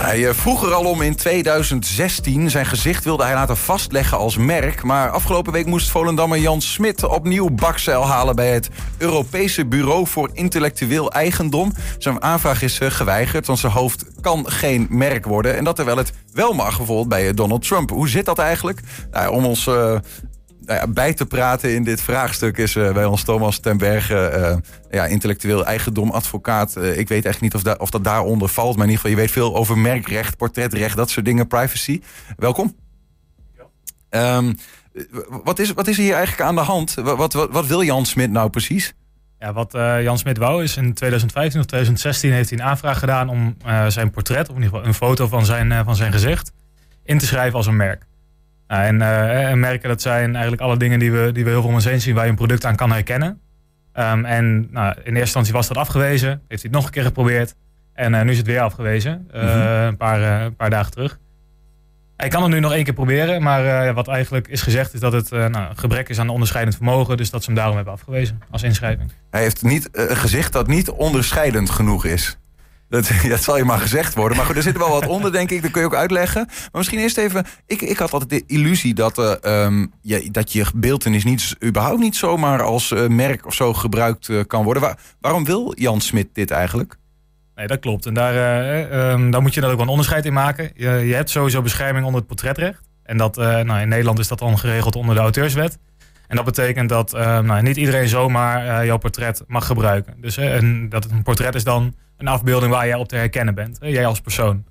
[0.00, 2.50] Hij eh, vroeg er al om in 2016.
[2.50, 4.82] Zijn gezicht wilde hij laten vastleggen als merk.
[4.82, 8.36] Maar afgelopen week moest Volendammer Jan Smit opnieuw bakzeil halen...
[8.36, 8.68] bij het
[8.98, 11.72] Europese Bureau voor Intellectueel Eigendom.
[11.98, 15.56] Zijn aanvraag is eh, geweigerd, want zijn hoofd kan geen merk worden.
[15.56, 17.90] En dat terwijl het wel mag, bijvoorbeeld bij eh, Donald Trump.
[17.90, 18.80] Hoe zit dat eigenlijk?
[19.10, 19.68] Nou, om ons
[20.70, 24.32] nou ja, bij te praten in dit vraagstuk is uh, bij ons Thomas ten Berge,
[24.36, 24.56] uh,
[24.90, 26.76] ja, intellectueel eigendom, advocaat.
[26.76, 29.10] Uh, ik weet echt niet of, da of dat daaronder valt, maar in ieder geval,
[29.10, 32.00] je weet veel over merkrecht, portretrecht, dat soort dingen, privacy.
[32.36, 32.76] Welkom.
[34.10, 34.36] Ja.
[34.36, 34.56] Um,
[35.44, 36.94] wat, is, wat is hier eigenlijk aan de hand?
[36.94, 38.94] Wat, wat, wat wil Jan Smit nou precies?
[39.38, 43.28] Ja, wat Jan Smit wou is in 2015 of 2016 heeft hij een aanvraag gedaan
[43.28, 43.56] om
[43.88, 46.52] zijn portret, of in ieder geval een foto van zijn, van zijn gezicht,
[47.04, 48.08] in te schrijven als een merk.
[48.70, 51.60] Nou, en, uh, en, merken, dat zijn eigenlijk alle dingen die we, die we heel
[51.60, 53.40] veel om ons heen zien waar je een product aan kan herkennen.
[53.94, 57.02] Um, en nou, in eerste instantie was dat afgewezen, heeft hij het nog een keer
[57.02, 57.54] geprobeerd.
[57.92, 59.60] En uh, nu is het weer afgewezen, uh, mm -hmm.
[59.60, 61.18] een, paar, een paar dagen terug.
[62.16, 65.12] Hij kan het nu nog één keer proberen, maar wat eigenlijk is gezegd is dat
[65.12, 67.16] het nou, gebrek is aan onderscheidend vermogen.
[67.16, 69.12] Dus dat ze hem daarom hebben afgewezen als inschrijving.
[69.30, 72.38] Hij heeft niet gezegd dat niet onderscheidend genoeg is.
[72.90, 74.36] Dat, dat zal je maar gezegd worden.
[74.36, 75.62] Maar goed, er zit wel wat onder, denk ik.
[75.62, 76.44] Dat kun je ook uitleggen.
[76.46, 77.46] Maar misschien eerst even...
[77.66, 82.00] Ik, ik had altijd de illusie dat, uh, um, je, dat je beeldenis niet, überhaupt
[82.00, 84.82] niet zomaar als uh, merk of zo gebruikt uh, kan worden.
[84.82, 86.96] Waar, waarom wil Jan Smit dit eigenlijk?
[87.54, 88.06] Nee, dat klopt.
[88.06, 88.34] En daar,
[89.12, 90.70] um, daar moet je dan ook wel een onderscheid in maken.
[90.74, 92.80] Je, je hebt sowieso bescherming onder het portretrecht.
[93.02, 95.78] En dat, nou, in Nederland is dat dan geregeld onder de auteurswet.
[96.30, 100.14] En dat betekent dat nou, niet iedereen zomaar jouw portret mag gebruiken.
[100.20, 103.78] Dus en dat een portret is dan een afbeelding waar jij op te herkennen bent.
[103.80, 104.64] Jij als persoon.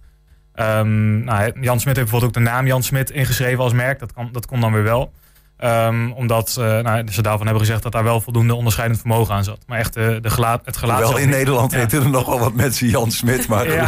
[0.55, 3.99] Um, nou, Jan Smit heeft bijvoorbeeld ook de naam Jan Smit ingeschreven als merk.
[3.99, 5.13] Dat, kan, dat kon dan weer wel.
[5.63, 9.43] Um, omdat uh, nou, ze daarvan hebben gezegd dat daar wel voldoende onderscheidend vermogen aan
[9.43, 9.59] zat.
[9.67, 10.99] Maar echt de, de gelaat, het gelaat...
[10.99, 11.77] Wel in Nederland ja.
[11.77, 13.47] weten er nog wel wat mensen Jan Smit.
[13.47, 13.87] Maar ja.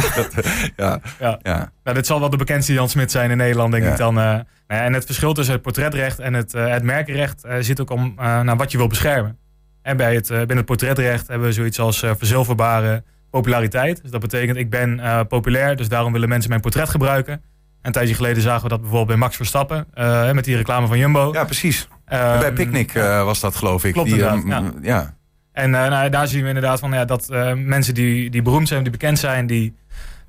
[0.76, 1.00] ja.
[1.18, 1.38] ja.
[1.42, 1.72] ja.
[1.84, 4.18] Nou, dit zal wel de bekendste Jan Smit zijn in Nederland, denk ik dan.
[4.18, 8.14] Uh, en het verschil tussen het portretrecht en het, uh, het merkenrecht zit ook om
[8.16, 9.38] naar wat je wil beschermen.
[9.82, 14.02] En bij het, binnen het portretrecht hebben we zoiets als verzilverbare populariteit.
[14.02, 17.42] Dus dat betekent, ik ben uh, populair, dus daarom willen mensen mijn portret gebruiken.
[17.82, 20.98] Een tijdje geleden zagen we dat bijvoorbeeld bij Max Verstappen, uh, met die reclame van
[20.98, 21.32] Jumbo.
[21.32, 21.88] Ja, precies.
[21.90, 23.92] Um, bij Picnic uh, was dat, geloof ik.
[23.92, 24.72] Klopt die, ja.
[24.82, 25.14] ja.
[25.52, 28.92] En nou, daar zien we inderdaad van ja, dat mensen die, die beroemd zijn, die
[28.92, 29.74] bekend zijn, die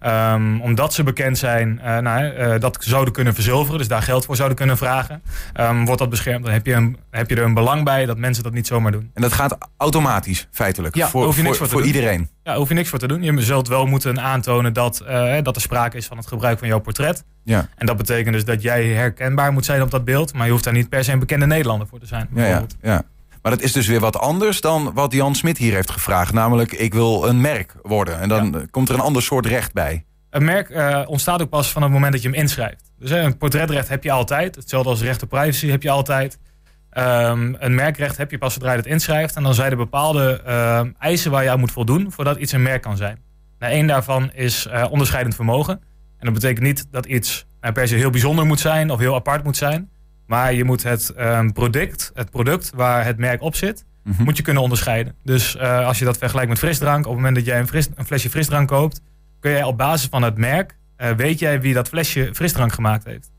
[0.05, 4.25] Um, omdat ze bekend zijn, uh, nou, uh, dat zouden kunnen verzilveren, dus daar geld
[4.25, 5.23] voor zouden kunnen vragen,
[5.59, 6.43] um, wordt dat beschermd.
[6.43, 8.91] Dan heb je, een, heb je er een belang bij dat mensen dat niet zomaar
[8.91, 9.11] doen.
[9.13, 12.29] En dat gaat automatisch, feitelijk, ja, voor, hoef je niks voor, voor, voor iedereen?
[12.43, 13.23] Ja, hoef je niks voor te doen.
[13.23, 16.67] Je zult wel moeten aantonen dat, uh, dat er sprake is van het gebruik van
[16.67, 17.23] jouw portret.
[17.43, 17.67] Ja.
[17.75, 20.63] En dat betekent dus dat jij herkenbaar moet zijn op dat beeld, maar je hoeft
[20.63, 22.27] daar niet per se een bekende Nederlander voor te zijn.
[22.33, 23.03] Ja, ja, ja.
[23.43, 26.33] Maar dat is dus weer wat anders dan wat Jan Smit hier heeft gevraagd.
[26.33, 28.19] Namelijk, ik wil een merk worden.
[28.19, 28.65] En dan ja.
[28.71, 30.05] komt er een ander soort recht bij.
[30.29, 32.91] Een merk uh, ontstaat ook pas van het moment dat je hem inschrijft.
[32.99, 34.55] Dus hè, een portretrecht heb je altijd.
[34.55, 36.39] Hetzelfde als recht op privacy heb je altijd.
[36.97, 39.35] Um, een merkrecht heb je pas zodra je het inschrijft.
[39.35, 42.61] En dan zijn er bepaalde uh, eisen waar je aan moet voldoen voordat iets een
[42.61, 43.19] merk kan zijn.
[43.59, 45.73] Nou, één daarvan is uh, onderscheidend vermogen.
[46.17, 49.43] En dat betekent niet dat iets per se heel bijzonder moet zijn of heel apart
[49.43, 49.89] moet zijn.
[50.33, 54.25] Maar je moet het um, product, het product waar het merk op zit, mm -hmm.
[54.25, 55.15] moet je kunnen onderscheiden.
[55.23, 58.05] Dus als je dat vergelijkt met frisdrank, op het moment dat jij een, fris, een
[58.05, 59.01] flesje frisdrank koopt,
[59.39, 63.05] kun jij op basis van het merk, uh, weet jij wie dat flesje frisdrank gemaakt
[63.05, 63.31] heeft.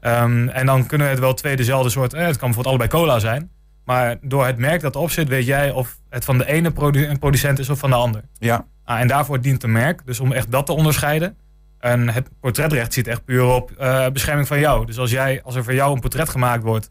[0.00, 3.18] Um, en dan kunnen het wel twee dezelfde soort, eh, het kan bijvoorbeeld allebei cola
[3.18, 3.50] zijn.
[3.84, 7.18] Maar door het merk dat erop zit, weet jij of het van de ene produ
[7.18, 8.22] producent is of van de ander.
[8.38, 8.66] Ja.
[8.84, 11.36] Ah, en daarvoor dient een merk, dus om echt dat te onderscheiden.
[11.78, 14.86] En het portretrecht zit echt puur op uh, bescherming van jou.
[14.86, 16.90] Dus als, jij, als er voor jou een portret gemaakt wordt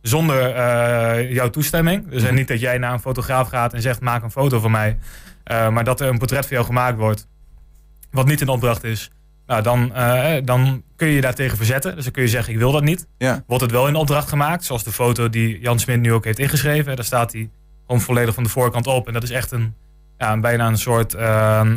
[0.00, 2.08] zonder uh, jouw toestemming.
[2.08, 2.34] Dus -hmm.
[2.34, 4.98] niet dat jij naar een fotograaf gaat en zegt maak een foto van mij.
[5.52, 7.26] Uh, maar dat er een portret voor jou gemaakt wordt
[8.10, 9.10] wat niet in opdracht is,
[9.46, 9.92] nou, dan,
[10.44, 11.94] dan kun je je daartegen verzetten.
[11.94, 13.06] Dus dan kun je zeggen, ik wil dat niet.
[13.18, 13.44] Ja.
[13.46, 16.38] Wordt het wel in opdracht gemaakt, zoals de foto die Jan Smit nu ook heeft
[16.38, 16.96] ingeschreven.
[16.96, 17.50] Daar staat hij
[17.86, 19.06] gewoon volledig van de voorkant op.
[19.06, 19.74] En dat is echt een,
[20.18, 21.16] ja, bijna een soort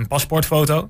[0.08, 0.90] paspoortfoto.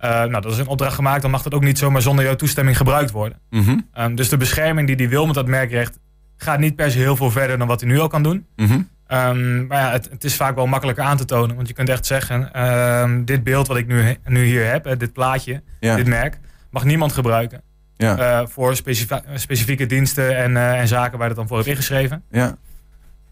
[0.00, 2.36] Uh, nou, dat is een opdracht gemaakt, dan mag dat ook niet zomaar zonder jouw
[2.36, 3.38] toestemming gebruikt worden.
[3.50, 3.88] Mm -hmm.
[3.98, 5.98] um, dus de bescherming die hij wil met dat merkrecht
[6.36, 8.46] gaat niet per se heel veel verder dan wat hij nu al kan doen.
[8.56, 8.88] Mm -hmm.
[9.08, 11.56] Um, maar ja, het, het, is vaak wel makkelijker aan te tonen.
[11.56, 12.62] Want je kunt echt zeggen,
[13.02, 15.96] um, dit beeld wat ik nu, nu hier heb, dit plaatje, ja.
[15.96, 16.38] dit merk,
[16.70, 17.62] mag niemand gebruiken.
[17.96, 18.40] Ja.
[18.40, 22.22] Uh, voor specifie specifieke diensten en, uh, en zaken waar het dan voor is ingeschreven.
[22.30, 22.56] Ja.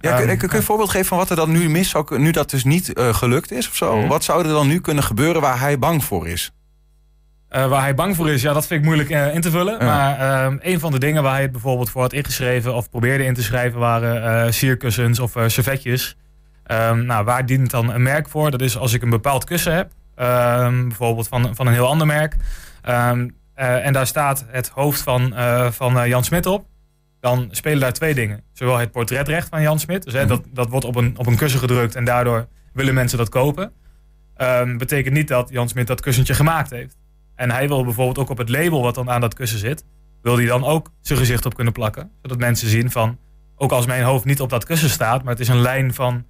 [0.08, 2.30] Ja, kun, kun, je een voorbeeld geven van wat er dan nu mis zou nu
[2.30, 3.96] dat dus niet uh, gelukt is of zo?
[3.96, 4.08] Mm.
[4.08, 6.52] Wat zou er dan nu kunnen gebeuren waar hij bang voor is?
[7.50, 9.78] Uh, waar hij bang voor is, ja, dat vind ik moeilijk uh, in te vullen.
[9.78, 9.84] Ja.
[9.84, 10.20] Maar
[10.50, 13.34] uh, een van de dingen waar hij het bijvoorbeeld voor had ingeschreven of probeerde in
[13.34, 16.16] te schrijven waren sierkussens of servetjes.
[16.66, 18.50] Um, nou, waar dient dan een merk voor?
[18.50, 22.06] Dat is als ik een bepaald kussen heb, um, bijvoorbeeld van, van een heel ander
[22.06, 22.36] merk.
[22.82, 25.34] Ehm, en daar staat het hoofd van,
[25.72, 26.66] van Jan Smit op.
[27.24, 28.42] Dan spelen daar twee dingen.
[28.52, 30.02] Zowel het portretrecht van Jan Smit.
[30.02, 33.18] Dus hè, dat, dat wordt op een, op een kussen gedrukt en daardoor willen mensen
[33.18, 33.72] dat kopen.
[34.36, 36.96] Um, betekent niet dat Jan Smit dat kussentje gemaakt heeft.
[37.34, 39.84] En hij wil bijvoorbeeld ook op het label wat dan aan dat kussen zit,
[40.22, 42.10] wil hij dan ook zijn gezicht op kunnen plakken.
[42.22, 43.18] Zodat mensen zien van,
[43.56, 46.24] ook als mijn hoofd niet op dat kussen staat, maar het is een lijn van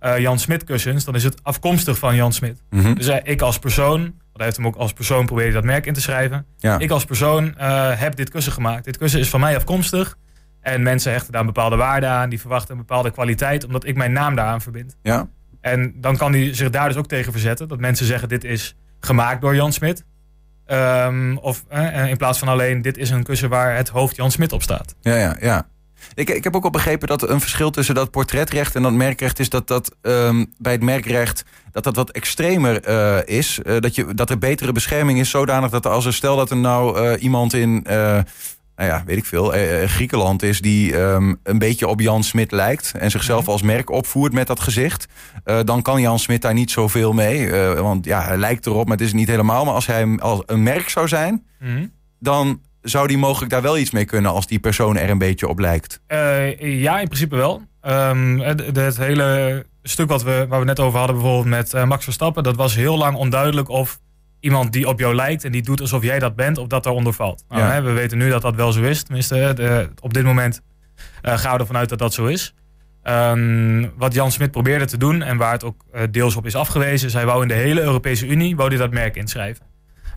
[0.00, 2.62] uh, Jan Smit kussens, dan is het afkomstig van Jan Smit.
[2.70, 2.94] Mhm.
[2.94, 5.86] Dus uh, ik als persoon, want hij heeft hem ook als persoon proberen dat merk
[5.86, 6.46] in te schrijven.
[6.78, 8.84] Ik als persoon uh, heb dit kussen gemaakt.
[8.84, 10.16] Dit kussen is van mij afkomstig.
[10.70, 12.28] En mensen hechten daar een bepaalde waarde aan.
[12.28, 14.96] Die verwachten een bepaalde kwaliteit, omdat ik mijn naam daaraan verbind.
[15.02, 15.28] Ja.
[15.60, 17.68] En dan kan hij zich daar dus ook tegen verzetten.
[17.68, 20.04] Dat mensen zeggen, dit is gemaakt door Jan Smit.
[20.66, 21.64] Um, of
[22.08, 24.94] in plaats van alleen, dit is een kussen waar het hoofd Jan Smit op staat.
[25.00, 25.66] Ja, ja, ja.
[26.14, 29.38] Ik, ik heb ook al begrepen dat een verschil tussen dat portretrecht en dat merkrecht
[29.38, 33.60] is dat dat um, bij het merkrecht dat dat wat extremer uh, is.
[33.64, 36.56] Uh, dat, je, dat er betere bescherming is zodanig dat als er stel dat er
[36.56, 37.86] nou uh, iemand in
[38.78, 42.22] nou ja, weet ik veel, eh, eh, Griekenland is die um, een beetje op Jan
[42.22, 43.50] Smit lijkt en zichzelf mhm.
[43.50, 45.06] als merk opvoert met dat gezicht,
[45.44, 47.46] uh, dan kan Jan Smit daar niet zoveel mee.
[47.46, 49.64] Uh, want ja, hij lijkt erop, maar het is niet helemaal.
[49.64, 53.78] Maar als hij als een merk zou zijn, mm dan zou die mogelijk daar wel
[53.78, 56.00] iets mee kunnen als die persoon er een beetje op lijkt.
[56.58, 57.62] ja, in principe wel.
[57.82, 62.04] Um, het, het, hele stuk wat we, waar we net over hadden, bijvoorbeeld met Max
[62.04, 63.98] Verstappen, dat was heel lang onduidelijk of
[64.40, 67.12] iemand die op jou lijkt en die doet alsof jij dat bent, of dat daaronder
[67.12, 67.44] valt.
[67.48, 69.02] Nou, hè, we weten nu dat dat wel zo is.
[69.02, 70.60] Tenminste, de, op dit moment
[71.22, 72.54] uh, gaan we ervan uit dat dat zo is.
[73.04, 76.54] Um, wat Jan Smit probeerde te doen en waar het ook uh, deels op is
[76.54, 79.64] afgewezen, zij wou in de hele Europese Unie wou dat merk inschrijven.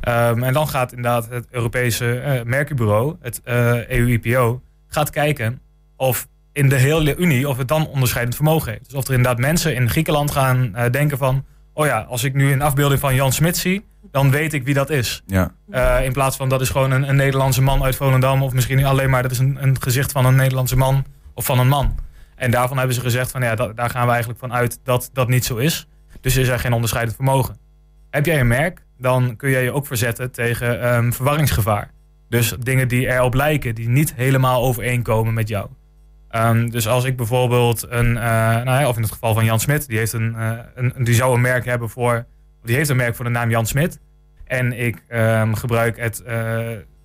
[0.07, 3.41] Um, en dan gaat inderdaad het Europese uh, merkenbureau, het
[3.87, 5.61] EU-IPO, gaat kijken
[5.95, 8.85] of in de hele Unie of het dan onderscheidend vermogen heeft.
[8.85, 12.51] Dus of er inderdaad mensen in Griekenland gaan denken van, oh ja, als ik nu
[12.51, 15.23] een afbeelding van Jan Smit zie, dan weet ik wie dat is.
[15.27, 15.51] Ja.
[15.69, 18.43] Uh, in plaats van dat is gewoon een, een, Nederlandse man uit Volendam.
[18.43, 21.59] Of misschien alleen maar dat is een, een, gezicht van een Nederlandse man of van
[21.59, 21.95] een man.
[22.35, 25.09] En daarvan hebben ze gezegd van ja, dat, daar gaan we eigenlijk van uit dat
[25.13, 25.87] dat niet zo is.
[26.21, 27.57] Dus is er geen onderscheidend vermogen.
[28.09, 31.91] Heb jij een merk, dan kun jij je ook verzetten tegen um, verwarringsgevaar.
[32.29, 35.69] Dus dingen die erop lijken, die niet helemaal overeenkomen met jou.
[36.35, 39.59] Um, dus als ik bijvoorbeeld een, uh, nou ja, of in het geval van Jan
[39.59, 42.25] Smit, die, heeft een, uh, een, die zou een merk hebben voor
[42.63, 43.99] die heeft een merk voor de naam Jan Smit.
[44.45, 46.27] En ik um, gebruik het, uh,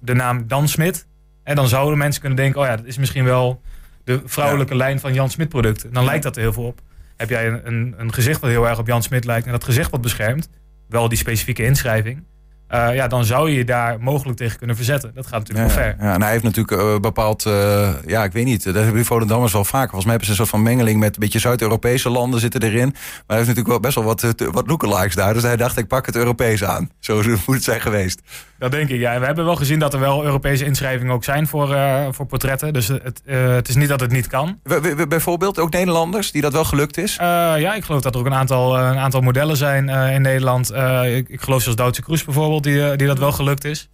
[0.01, 1.07] de naam Dan Smit.
[1.43, 3.61] En dan zouden mensen kunnen denken, oh ja, dat is misschien wel
[4.05, 5.93] de vrouwelijke lijn van Jan Smit producten.
[5.93, 6.81] Dan lijkt dat er heel veel op.
[7.17, 9.65] Heb jij een, een, een gezicht wat heel erg op Jan Smit lijkt en dat
[9.65, 10.49] gezicht wat beschermt,
[10.89, 12.25] wel die specifieke inschrijving,
[12.71, 15.11] uh, ja, dan zou je je daar mogelijk tegen kunnen verzetten.
[15.15, 15.97] Dat gaat natuurlijk wel ver.
[16.01, 19.05] Ja, en hij heeft natuurlijk uh, bepaald, uh, ja, ik weet niet, dat hebben die
[19.05, 19.91] Volendammers wel vaker.
[19.91, 22.89] Volgens mij hebben ze een soort van mengeling met een beetje Zuid-Europese landen zitten erin.
[22.89, 25.35] Maar hij heeft natuurlijk wel best wel wat, wat lookalikes daar.
[25.35, 26.91] Dus hij dacht, ik pak het Europees aan.
[27.01, 28.21] Zo moet het zijn geweest.
[28.59, 29.19] Dat denk ik, ja.
[29.21, 31.77] We hebben wel gezien dat er wel Europese inschrijvingen ook zijn voor,
[32.11, 32.73] voor portretten.
[32.73, 34.61] Dus het, het is niet dat het niet kan.
[35.09, 37.17] bijvoorbeeld ook Nederlanders die dat wel gelukt is?
[37.17, 40.73] Ja, ik geloof dat er ook een aantal, een aantal modellen zijn in Nederland.
[41.05, 43.89] Ik, ik, geloof zoals Duitse Kroes bijvoorbeeld, die, die dat wel gelukt is.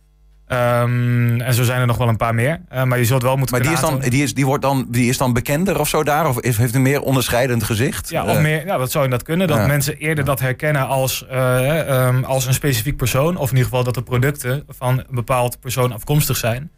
[0.49, 2.61] Um, en zo zijn er nog wel een paar meer.
[2.73, 4.87] Uh, maar je zult wel moeten Maar die is, dan, die, is, die, wordt dan,
[4.89, 6.29] die is dan bekender of zo daar?
[6.29, 8.11] Of is, heeft een meer onderscheidend gezicht?
[8.11, 9.47] Ja, of uh, meer, ja dat zou dat kunnen.
[9.49, 9.67] Dat ja.
[9.67, 13.37] mensen eerder dat herkennen als, uh, um, als een specifiek persoon.
[13.37, 16.71] Of in ieder geval dat de producten van een bepaald persoon afkomstig zijn.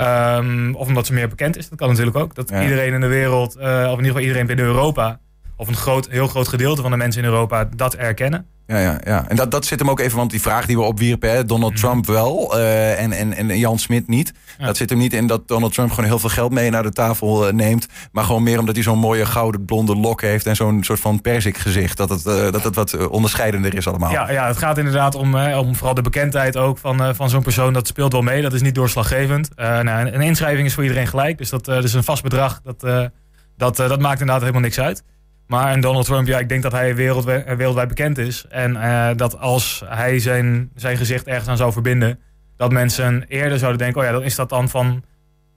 [0.00, 1.68] Um, of omdat ze meer bekend is.
[1.68, 2.34] Dat kan natuurlijk ook.
[2.34, 2.62] Dat ja.
[2.62, 5.18] iedereen in de wereld, of in ieder geval iedereen binnen Europa...
[5.56, 8.46] of een groot, heel groot gedeelte van de mensen in Europa dat erkennen.
[8.66, 9.28] Ja, ja, ja.
[9.28, 11.72] En dat, dat zit hem ook even, want die vraag die we opwierpen, hè, Donald
[11.72, 11.78] mm.
[11.78, 14.32] Trump wel uh, en, en, en Jan Smit niet.
[14.58, 14.66] Ja.
[14.66, 16.92] Dat zit hem niet in dat Donald Trump gewoon heel veel geld mee naar de
[16.92, 17.86] tafel uh, neemt.
[18.12, 21.20] Maar gewoon meer omdat hij zo'n mooie gouden blonde lok heeft en zo'n soort van
[21.20, 21.96] persik gezicht.
[21.96, 24.10] Dat het, uh, dat het wat onderscheidender is allemaal.
[24.10, 27.72] Ja, ja het gaat inderdaad om, om vooral de bekendheid ook van, van zo'n persoon.
[27.72, 28.42] Dat speelt wel mee.
[28.42, 29.50] Dat is niet doorslaggevend.
[29.56, 31.38] nou, een inschrijving is voor iedereen gelijk.
[31.38, 32.60] Dus dat is een vast bedrag.
[32.62, 33.10] Dat,
[33.56, 35.02] dat, dat maakt inderdaad helemaal niks uit.
[35.46, 38.44] Maar en Donald Trump, ja, ik denk dat hij wereldwijd, wereldwijd bekend is.
[38.48, 42.18] En uh, dat als hij zijn, zijn gezicht ergens aan zou verbinden,
[42.56, 45.04] dat mensen eerder zouden denken: oh ja, dan is dat dan van,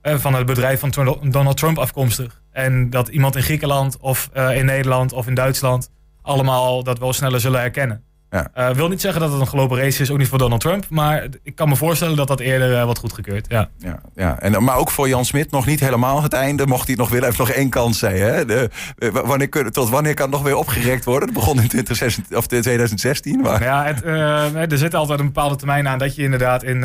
[0.04, 2.42] uh, van het bedrijf van Donald Trump afkomstig.
[2.52, 5.92] En dat iemand in Griekenland of in Nederland of in Duitsland
[6.22, 8.04] allemaal dat wel sneller zullen herkennen.
[8.30, 8.52] Ja.
[8.58, 10.86] Uh, wil niet zeggen dat het een gelopen race is, ook niet voor Donald Trump.
[10.90, 13.46] Maar ik kan me voorstellen dat dat eerder uh, wat goedgekeurd.
[13.50, 13.70] Ja.
[13.78, 14.40] Ja, ja.
[14.40, 16.68] En, maar ook voor Jan Smit nog niet helemaal het einde.
[16.68, 18.22] Mocht hij het nog willen, heeft nog één kans zijn.
[18.22, 18.46] Hè?
[18.46, 18.70] De,
[19.12, 21.28] wanneer, tot wanneer kan het nog weer opgerekt worden?
[21.28, 23.42] Dat begon in 2016, of 2016.
[23.42, 23.64] Maar...
[23.64, 26.80] Ja, het, uh, er zit altijd een bepaalde termijn aan dat je inderdaad in,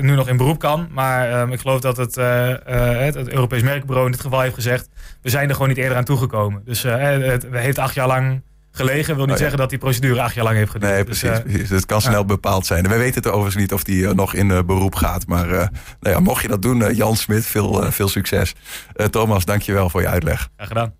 [0.00, 0.88] nu nog in beroep kan.
[0.90, 4.88] Maar ehm, ik geloof dat het, het, het, Europees Merkbureau in dit geval heeft gezegd...
[5.22, 6.62] we zijn er gewoon niet eerder aan toegekomen.
[6.64, 8.42] Dus het heeft acht jaar lang
[8.76, 9.16] gelegen.
[9.16, 10.92] wil niet Oh, zeggen dat die procedure acht jaar lang heeft geduurd.
[10.92, 11.38] Nee, Dus, precies.
[11.38, 11.70] eh, precies.
[11.70, 12.88] Het kan snel bepaald zijn.
[12.88, 15.26] Wij weten het overigens niet of die eh, nog in eh, beroep gaat.
[15.26, 15.68] Maar nou
[16.00, 18.52] ja, mocht je dat doen, Jan Smit, veel, veel succes.
[19.10, 20.48] Thomas, dankjewel voor je uitleg.
[20.56, 20.94] graag gedaan.